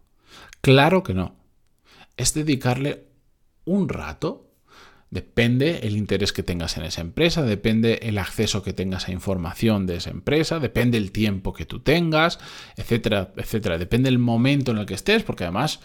Claro 0.61 1.03
que 1.03 1.15
no. 1.15 1.37
Es 2.17 2.35
dedicarle 2.35 3.05
un 3.65 3.89
rato 3.89 4.44
Depende 5.15 5.79
el 5.85 5.97
interés 5.97 6.33
que 6.33 6.43
tengas 6.43 6.77
en 6.77 6.83
esa 6.83 7.01
empresa, 7.01 7.45
depende 7.45 8.01
el 8.03 8.19
acceso 8.19 8.65
que 8.65 8.73
tengas 8.73 9.07
a 9.07 9.13
información 9.13 9.87
de 9.87 9.99
esa 9.99 10.11
empresa, 10.11 10.59
depende 10.59 10.99
el 10.99 11.13
tiempo 11.13 11.53
que 11.53 11.67
tú 11.67 11.79
tengas, 11.79 12.41
etcétera, 12.77 13.33
etcétera. 13.37 13.79
Depende 13.79 14.09
el 14.09 14.19
momento 14.19 14.73
en 14.73 14.79
el 14.79 14.87
que 14.87 14.95
estés, 14.95 15.23
porque 15.23 15.45
además 15.45 15.79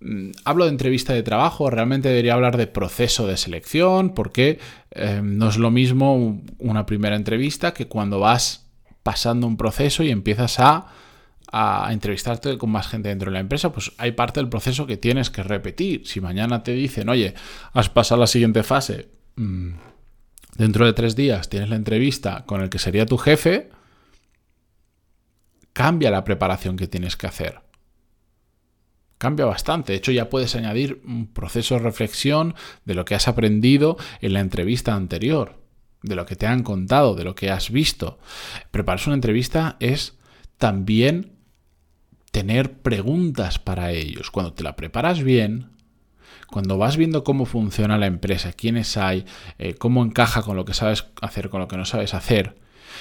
mm, 0.00 0.32
hablo 0.44 0.66
de 0.66 0.72
entrevista 0.72 1.14
de 1.14 1.22
trabajo, 1.22 1.70
realmente 1.70 2.10
debería 2.10 2.34
hablar 2.34 2.58
de 2.58 2.66
proceso 2.66 3.26
de 3.26 3.38
selección, 3.38 4.10
porque 4.10 4.58
eh, 4.90 5.22
no 5.24 5.48
es 5.48 5.56
lo 5.56 5.70
mismo 5.70 6.42
una 6.58 6.84
primera 6.84 7.16
entrevista 7.16 7.72
que 7.72 7.88
cuando 7.88 8.20
vas 8.20 8.66
pasando 9.02 9.46
un 9.46 9.56
proceso 9.56 10.02
y 10.02 10.10
empiezas 10.10 10.60
a 10.60 10.88
a 11.52 11.88
entrevistarte 11.92 12.58
con 12.58 12.70
más 12.70 12.88
gente 12.88 13.08
dentro 13.08 13.30
de 13.30 13.34
la 13.34 13.40
empresa, 13.40 13.72
pues 13.72 13.92
hay 13.98 14.12
parte 14.12 14.40
del 14.40 14.48
proceso 14.48 14.86
que 14.86 14.96
tienes 14.96 15.30
que 15.30 15.42
repetir. 15.42 16.06
Si 16.06 16.20
mañana 16.20 16.62
te 16.62 16.72
dicen, 16.72 17.08
oye, 17.08 17.34
has 17.72 17.88
pasado 17.88 18.20
la 18.20 18.26
siguiente 18.26 18.62
fase, 18.62 19.08
mm, 19.36 19.70
dentro 20.56 20.86
de 20.86 20.92
tres 20.92 21.14
días 21.16 21.48
tienes 21.48 21.70
la 21.70 21.76
entrevista 21.76 22.44
con 22.46 22.62
el 22.62 22.68
que 22.68 22.78
sería 22.78 23.06
tu 23.06 23.16
jefe, 23.16 23.70
cambia 25.72 26.10
la 26.10 26.24
preparación 26.24 26.76
que 26.76 26.88
tienes 26.88 27.16
que 27.16 27.26
hacer. 27.26 27.60
Cambia 29.18 29.46
bastante. 29.46 29.92
De 29.92 29.98
hecho, 29.98 30.12
ya 30.12 30.28
puedes 30.28 30.54
añadir 30.56 31.00
un 31.06 31.32
proceso 31.32 31.74
de 31.74 31.80
reflexión 31.80 32.54
de 32.84 32.94
lo 32.94 33.04
que 33.04 33.14
has 33.14 33.28
aprendido 33.28 33.96
en 34.20 34.34
la 34.34 34.40
entrevista 34.40 34.94
anterior, 34.94 35.62
de 36.02 36.16
lo 36.16 36.26
que 36.26 36.36
te 36.36 36.46
han 36.46 36.62
contado, 36.62 37.14
de 37.14 37.24
lo 37.24 37.34
que 37.34 37.50
has 37.50 37.70
visto. 37.70 38.18
Prepararse 38.70 39.08
una 39.08 39.14
entrevista 39.14 39.76
es 39.80 40.18
también 40.58 41.35
tener 42.36 42.74
preguntas 42.80 43.58
para 43.58 43.92
ellos. 43.92 44.30
Cuando 44.30 44.52
te 44.52 44.62
la 44.62 44.76
preparas 44.76 45.22
bien, 45.22 45.70
cuando 46.46 46.76
vas 46.76 46.98
viendo 46.98 47.24
cómo 47.24 47.46
funciona 47.46 47.96
la 47.96 48.04
empresa, 48.04 48.52
quiénes 48.52 48.98
hay, 48.98 49.24
eh, 49.58 49.72
cómo 49.72 50.04
encaja 50.04 50.42
con 50.42 50.54
lo 50.54 50.66
que 50.66 50.74
sabes 50.74 51.06
hacer, 51.22 51.48
con 51.48 51.60
lo 51.60 51.68
que 51.68 51.78
no 51.78 51.86
sabes 51.86 52.12
hacer, 52.12 52.58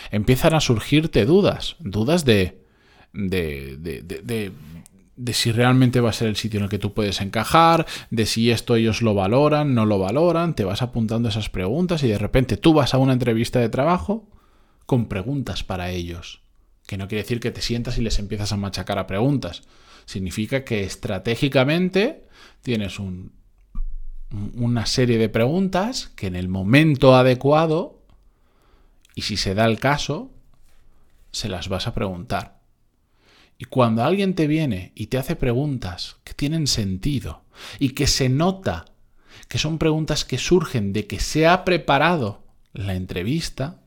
empiezan 0.09 0.53
a 0.53 0.61
surgirte 0.61 1.25
dudas, 1.25 1.75
dudas 1.79 2.23
de, 2.23 2.61
de, 3.11 3.75
de, 3.75 4.53
de, 5.17 5.33
si 5.33 5.51
realmente 5.51 5.99
va 5.99 6.11
a 6.11 6.13
ser 6.13 6.29
el 6.29 6.37
sitio 6.37 6.59
en 6.59 6.63
el 6.63 6.69
que 6.69 6.79
tú 6.79 6.93
puedes 6.93 7.19
encajar, 7.19 7.85
de 8.11 8.25
si 8.25 8.51
esto 8.51 8.77
ellos 8.77 9.01
lo 9.01 9.15
valoran, 9.15 9.75
no 9.75 9.85
lo 9.85 9.99
valoran, 9.99 10.55
te 10.55 10.63
vas 10.63 10.81
apuntando 10.81 11.27
esas 11.27 11.49
preguntas 11.49 12.03
y 12.03 12.07
de 12.07 12.19
repente 12.19 12.55
tú 12.55 12.73
vas 12.73 12.93
a 12.93 12.99
una 12.99 13.11
entrevista 13.11 13.59
de 13.59 13.67
trabajo 13.67 14.29
con 14.85 15.07
preguntas 15.07 15.65
para 15.65 15.91
ellos 15.91 16.44
que 16.85 16.97
no 16.97 17.07
quiere 17.07 17.23
decir 17.23 17.39
que 17.39 17.51
te 17.51 17.61
sientas 17.61 17.97
y 17.97 18.01
les 18.01 18.19
empiezas 18.19 18.51
a 18.51 18.57
machacar 18.57 18.99
a 18.99 19.07
preguntas. 19.07 19.63
Significa 20.05 20.63
que 20.63 20.83
estratégicamente 20.83 22.27
tienes 22.61 22.99
una 24.29 24.85
serie 24.85 25.17
de 25.17 25.29
preguntas 25.29 26.11
que 26.15 26.27
en 26.27 26.35
el 26.35 26.47
momento 26.47 27.15
adecuado, 27.15 28.03
y 29.15 29.23
si 29.23 29.37
se 29.37 29.55
da 29.55 29.65
el 29.65 29.79
caso, 29.79 30.31
se 31.31 31.49
las 31.49 31.69
vas 31.69 31.87
a 31.87 31.93
preguntar. 31.93 32.61
Y 33.57 33.65
cuando 33.65 34.03
alguien 34.03 34.35
te 34.35 34.47
viene 34.47 34.91
y 34.95 35.07
te 35.07 35.17
hace 35.17 35.35
preguntas 35.35 36.17
que 36.23 36.33
tienen 36.33 36.67
sentido 36.67 37.43
y 37.79 37.89
que 37.89 38.05
se 38.05 38.29
nota 38.29 38.85
que 39.47 39.57
son 39.57 39.77
preguntas 39.77 40.25
que 40.25 40.37
surgen 40.37 40.93
de 40.93 41.07
que 41.07 41.19
se 41.19 41.47
ha 41.47 41.63
preparado 41.63 42.43
la 42.73 42.95
entrevista, 42.95 43.81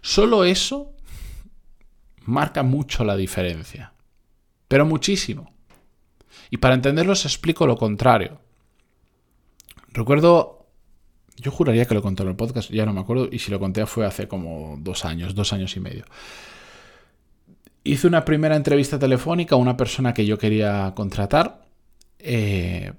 solo 0.00 0.44
eso 0.44 0.94
marca 2.28 2.62
mucho 2.62 3.04
la 3.04 3.16
diferencia. 3.16 3.94
Pero 4.68 4.84
muchísimo. 4.84 5.50
Y 6.50 6.58
para 6.58 6.74
entenderlo 6.74 7.12
os 7.12 7.24
explico 7.24 7.66
lo 7.66 7.78
contrario. 7.78 8.38
Recuerdo, 9.88 10.66
yo 11.36 11.50
juraría 11.50 11.86
que 11.86 11.94
lo 11.94 12.02
conté 12.02 12.22
en 12.22 12.28
el 12.28 12.36
podcast, 12.36 12.70
ya 12.70 12.84
no 12.84 12.92
me 12.92 13.00
acuerdo, 13.00 13.28
y 13.32 13.38
si 13.38 13.50
lo 13.50 13.58
conté 13.58 13.86
fue 13.86 14.04
hace 14.04 14.28
como 14.28 14.76
dos 14.78 15.06
años, 15.06 15.34
dos 15.34 15.54
años 15.54 15.74
y 15.76 15.80
medio. 15.80 16.04
Hice 17.82 18.06
una 18.06 18.26
primera 18.26 18.56
entrevista 18.56 18.98
telefónica 18.98 19.54
a 19.54 19.58
una 19.58 19.78
persona 19.78 20.12
que 20.12 20.26
yo 20.26 20.36
quería 20.36 20.92
contratar. 20.94 21.66
Eh, 22.18 22.92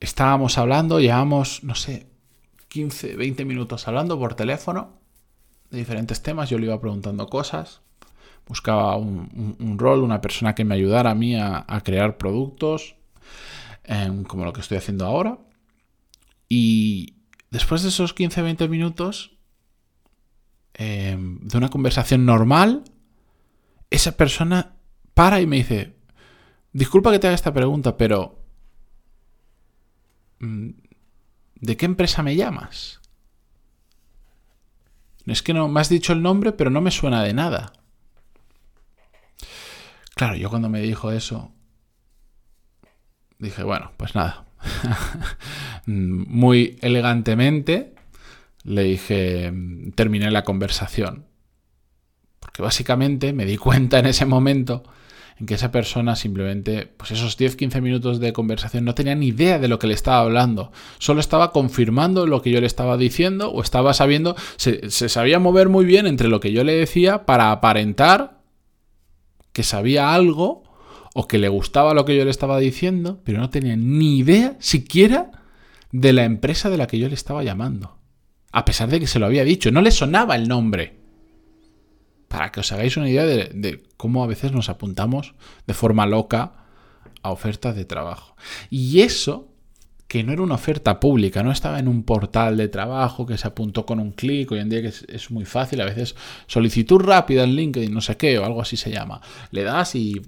estábamos 0.00 0.58
hablando, 0.58 1.00
llevamos, 1.00 1.64
no 1.64 1.74
sé, 1.74 2.08
15, 2.68 3.16
20 3.16 3.46
minutos 3.46 3.88
hablando 3.88 4.18
por 4.18 4.34
teléfono 4.34 5.03
de 5.70 5.78
diferentes 5.78 6.22
temas, 6.22 6.50
yo 6.50 6.58
le 6.58 6.66
iba 6.66 6.80
preguntando 6.80 7.26
cosas, 7.28 7.80
buscaba 8.46 8.96
un, 8.96 9.76
rol, 9.78 10.02
una 10.02 10.20
persona 10.20 10.54
que 10.54 10.64
me 10.64 10.74
ayudara 10.74 11.10
a 11.10 11.14
mí 11.14 11.36
a, 11.36 11.64
crear 11.84 12.18
productos, 12.18 12.96
em, 13.84 14.24
como 14.24 14.44
lo 14.44 14.52
que 14.52 14.60
estoy 14.60 14.78
haciendo 14.78 15.06
ahora. 15.06 15.38
Y 16.48 17.14
después 17.50 17.82
de 17.82 17.88
esos 17.88 18.14
15-20 18.14 18.68
minutos 18.68 19.36
em, 20.74 21.40
de 21.40 21.58
una 21.58 21.70
conversación 21.70 22.26
normal, 22.26 22.84
esa 23.90 24.16
persona 24.16 24.76
para 25.14 25.40
y 25.40 25.46
me 25.46 25.56
dice, 25.56 25.96
disculpa 26.72 27.12
que 27.12 27.18
te 27.18 27.28
haga 27.28 27.36
esta 27.36 27.54
pregunta, 27.54 27.96
pero 27.96 28.42
mm, 30.40 30.70
¿de 31.60 31.76
qué 31.76 31.86
empresa 31.86 32.22
me 32.22 32.36
llamas? 32.36 33.00
Es 35.26 35.42
que 35.42 35.54
no 35.54 35.68
me 35.68 35.80
has 35.80 35.88
dicho 35.88 36.12
el 36.12 36.22
nombre, 36.22 36.52
pero 36.52 36.70
no 36.70 36.80
me 36.80 36.90
suena 36.90 37.22
de 37.22 37.32
nada. 37.32 37.72
Claro, 40.14 40.36
yo 40.36 40.50
cuando 40.50 40.68
me 40.68 40.80
dijo 40.80 41.10
eso, 41.10 41.52
dije, 43.38 43.62
bueno, 43.62 43.92
pues 43.96 44.14
nada. 44.14 44.44
Muy 45.86 46.78
elegantemente 46.82 47.94
le 48.64 48.82
dije, 48.82 49.52
terminé 49.94 50.30
la 50.30 50.44
conversación. 50.44 51.26
Porque 52.40 52.62
básicamente 52.62 53.32
me 53.32 53.44
di 53.44 53.56
cuenta 53.56 53.98
en 53.98 54.06
ese 54.06 54.26
momento 54.26 54.84
en 55.38 55.46
que 55.46 55.54
esa 55.54 55.72
persona 55.72 56.14
simplemente, 56.14 56.86
pues 56.96 57.10
esos 57.10 57.38
10-15 57.38 57.80
minutos 57.80 58.20
de 58.20 58.32
conversación 58.32 58.84
no 58.84 58.94
tenía 58.94 59.14
ni 59.14 59.28
idea 59.28 59.58
de 59.58 59.68
lo 59.68 59.78
que 59.78 59.86
le 59.86 59.94
estaba 59.94 60.20
hablando, 60.20 60.70
solo 60.98 61.20
estaba 61.20 61.50
confirmando 61.50 62.26
lo 62.26 62.40
que 62.40 62.50
yo 62.50 62.60
le 62.60 62.66
estaba 62.66 62.96
diciendo 62.96 63.50
o 63.50 63.60
estaba 63.60 63.94
sabiendo, 63.94 64.36
se, 64.56 64.88
sabía 64.90 65.38
mover 65.38 65.68
muy 65.68 65.84
bien 65.84 66.06
entre 66.06 66.28
lo 66.28 66.40
que 66.40 66.52
yo 66.52 66.62
le 66.62 66.74
decía 66.74 67.26
para 67.26 67.50
aparentar 67.50 68.42
que 69.52 69.64
sabía 69.64 70.14
algo 70.14 70.62
o 71.14 71.26
que 71.26 71.38
le 71.38 71.48
gustaba 71.48 71.94
lo 71.94 72.04
que 72.04 72.16
yo 72.16 72.24
le 72.24 72.30
estaba 72.30 72.58
diciendo, 72.58 73.20
pero 73.24 73.38
no 73.38 73.50
tenía 73.50 73.76
ni 73.76 74.18
idea 74.18 74.56
siquiera 74.60 75.30
de 75.90 76.12
la 76.12 76.24
empresa 76.24 76.70
de 76.70 76.76
la 76.76 76.86
que 76.86 76.98
yo 76.98 77.08
le 77.08 77.14
estaba 77.14 77.44
llamando. 77.44 77.98
A 78.52 78.64
pesar 78.64 78.88
de 78.88 79.00
que 79.00 79.06
se 79.06 79.18
lo 79.18 79.26
había 79.26 79.44
dicho, 79.44 79.70
no 79.72 79.80
le 79.80 79.90
sonaba 79.90 80.36
el 80.36 80.48
nombre 80.48 81.03
para 82.34 82.50
que 82.50 82.58
os 82.58 82.72
hagáis 82.72 82.96
una 82.96 83.08
idea 83.08 83.24
de, 83.24 83.84
cómo 83.96 84.24
a 84.24 84.26
veces 84.26 84.50
nos 84.50 84.68
apuntamos 84.68 85.34
de 85.68 85.74
forma 85.74 86.04
loca 86.04 86.64
a 87.22 87.30
ofertas 87.30 87.76
de 87.76 87.84
trabajo. 87.84 88.34
Y 88.70 89.02
eso 89.02 89.52
que 90.08 90.24
no 90.24 90.32
era 90.32 90.42
una 90.42 90.56
oferta 90.56 90.98
pública, 90.98 91.44
no 91.44 91.52
estaba 91.52 91.78
en 91.78 91.86
un 91.86 92.02
portal 92.02 92.56
de 92.56 92.66
trabajo 92.66 93.24
que 93.24 93.38
se 93.38 93.46
apuntó 93.46 93.86
con 93.86 94.00
un 94.00 94.10
clic, 94.10 94.50
hoy 94.50 94.58
en 94.58 94.68
día 94.68 94.82
que 94.82 94.88
es, 94.88 95.30
muy 95.30 95.44
fácil, 95.44 95.80
a 95.80 95.84
veces 95.84 96.16
solicitud 96.48 97.00
rápida 97.00 97.44
en 97.44 97.54
LinkedIn, 97.54 97.94
no 97.94 98.00
sé 98.00 98.16
qué, 98.16 98.36
o 98.40 98.44
algo 98.44 98.60
así 98.60 98.76
se 98.76 98.90
llama. 98.90 99.20
Le 99.52 99.62
das 99.62 99.94
y, 99.94 100.20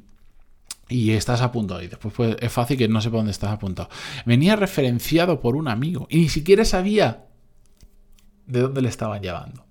y 0.89 1.11
estás 1.11 1.41
apuntado. 1.41 1.83
Y 1.83 1.89
después 1.89 2.15
pues, 2.15 2.37
es 2.39 2.53
fácil 2.53 2.79
que 2.79 2.87
no 2.87 3.01
sepa 3.01 3.17
dónde 3.17 3.33
estás 3.33 3.51
apuntado. 3.51 3.89
Venía 4.25 4.55
referenciado 4.55 5.41
por 5.41 5.57
un 5.57 5.67
amigo 5.67 6.07
y 6.09 6.19
ni 6.19 6.29
siquiera 6.29 6.65
sabía 6.65 7.27
de 8.47 8.61
dónde 8.61 8.81
le 8.81 8.89
estaban 8.89 9.21
llevando. 9.21 9.66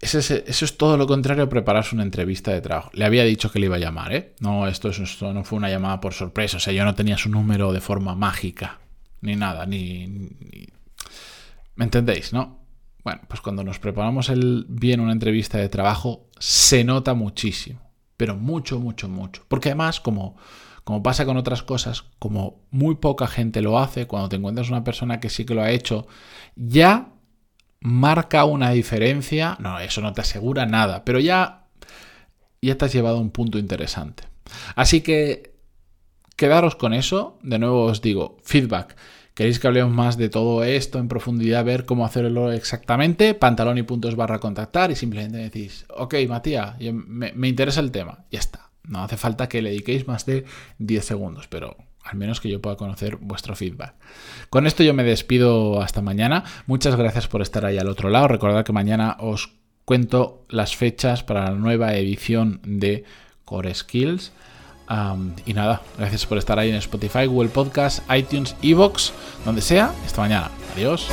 Eso 0.00 0.18
es, 0.18 0.78
todo 0.78 0.96
lo 0.96 1.06
contrario 1.06 1.44
a 1.44 1.48
prepararse 1.50 1.94
una 1.94 2.04
entrevista 2.04 2.52
de 2.52 2.62
trabajo. 2.62 2.90
Le 2.94 3.04
había 3.04 3.22
dicho 3.24 3.52
que 3.52 3.58
le 3.58 3.66
iba 3.66 3.76
a 3.76 3.80
llamar, 3.80 4.14
¿eh? 4.14 4.34
No, 4.40 4.66
esto, 4.66 4.90
no 5.34 5.44
fue 5.44 5.58
una 5.58 5.68
llamada 5.68 6.00
por 6.00 6.14
sorpresa. 6.14 6.56
O 6.56 6.60
sea, 6.60 6.72
yo 6.72 6.86
no 6.86 6.94
tenía 6.94 7.18
su 7.18 7.28
número 7.28 7.70
de 7.72 7.82
forma 7.82 8.14
mágica. 8.14 8.80
Ni 9.20 9.36
nada, 9.36 9.66
ni, 9.66 10.30
¿Me 11.76 11.84
entendéis, 11.84 12.32
no? 12.32 12.60
Bueno, 13.04 13.20
pues 13.28 13.42
cuando 13.42 13.62
nos 13.62 13.78
preparamos 13.78 14.32
bien 14.68 15.00
una 15.00 15.12
entrevista 15.12 15.58
de 15.58 15.68
trabajo, 15.68 16.28
se 16.38 16.82
nota 16.82 17.12
muchísimo. 17.12 17.80
Pero 18.16 18.36
mucho, 18.36 18.80
mucho, 18.80 19.06
mucho. 19.06 19.42
Porque 19.48 19.68
además, 19.68 20.00
como, 20.00 20.36
como 20.84 21.02
pasa 21.02 21.26
con 21.26 21.36
otras 21.36 21.62
cosas, 21.62 22.04
como 22.18 22.62
muy 22.70 22.94
poca 22.94 23.26
gente 23.26 23.60
lo 23.60 23.78
hace, 23.78 24.06
cuando 24.06 24.30
te 24.30 24.36
encuentras 24.36 24.70
una 24.70 24.82
persona 24.82 25.20
que 25.20 25.28
sí 25.28 25.44
que 25.44 25.54
lo 25.54 25.62
ha 25.62 25.70
hecho, 25.70 26.06
ya 26.56 27.12
marca 27.80 28.44
una 28.44 28.70
diferencia. 28.70 29.56
No, 29.60 29.78
eso 29.78 30.00
no 30.00 30.12
te 30.12 30.20
asegura 30.20 30.66
nada, 30.66 31.04
pero 31.04 31.18
ya, 31.18 31.64
ya 32.62 32.76
te 32.76 32.84
has 32.84 32.92
llevado 32.92 33.18
a 33.18 33.20
un 33.20 33.30
punto 33.30 33.58
interesante. 33.58 34.24
Así 34.74 35.00
que 35.00 35.54
quedaros 36.36 36.76
con 36.76 36.94
eso. 36.94 37.38
De 37.42 37.58
nuevo 37.58 37.84
os 37.84 38.02
digo, 38.02 38.38
feedback. 38.44 38.96
¿Queréis 39.34 39.58
que 39.58 39.68
hablemos 39.68 39.92
más 39.94 40.18
de 40.18 40.28
todo 40.28 40.64
esto 40.64 40.98
en 40.98 41.08
profundidad, 41.08 41.64
ver 41.64 41.86
cómo 41.86 42.04
hacerlo 42.04 42.52
exactamente? 42.52 43.32
Pantaloni.es 43.34 44.16
barra 44.16 44.38
contactar 44.38 44.90
y 44.90 44.96
simplemente 44.96 45.38
decís, 45.38 45.86
ok, 45.96 46.14
Matías, 46.28 46.78
me, 46.80 47.32
me 47.32 47.48
interesa 47.48 47.80
el 47.80 47.90
tema. 47.90 48.24
Ya 48.30 48.38
está. 48.38 48.70
No 48.82 49.02
hace 49.02 49.16
falta 49.16 49.48
que 49.48 49.62
le 49.62 49.70
dediquéis 49.70 50.06
más 50.06 50.26
de 50.26 50.44
10 50.78 51.04
segundos, 51.04 51.46
pero 51.46 51.76
al 52.04 52.16
menos 52.16 52.40
que 52.40 52.48
yo 52.48 52.60
pueda 52.60 52.76
conocer 52.76 53.16
vuestro 53.16 53.54
feedback. 53.54 53.94
Con 54.48 54.66
esto 54.66 54.82
yo 54.82 54.94
me 54.94 55.04
despido 55.04 55.82
hasta 55.82 56.02
mañana. 56.02 56.44
Muchas 56.66 56.96
gracias 56.96 57.28
por 57.28 57.42
estar 57.42 57.64
ahí 57.64 57.78
al 57.78 57.88
otro 57.88 58.10
lado. 58.10 58.28
Recordad 58.28 58.64
que 58.64 58.72
mañana 58.72 59.16
os 59.20 59.52
cuento 59.84 60.44
las 60.48 60.76
fechas 60.76 61.22
para 61.22 61.50
la 61.50 61.56
nueva 61.56 61.94
edición 61.94 62.60
de 62.64 63.04
Core 63.44 63.74
Skills. 63.74 64.32
y 65.46 65.54
nada, 65.54 65.82
gracias 65.98 66.26
por 66.26 66.38
estar 66.38 66.58
ahí 66.58 66.70
en 66.70 66.76
Spotify, 66.76 67.26
Google 67.26 67.50
Podcast, 67.50 68.00
iTunes, 68.10 68.56
Evox, 68.62 69.12
donde 69.44 69.60
sea. 69.60 69.92
Esta 70.06 70.20
mañana. 70.20 70.50
Adiós. 70.74 71.08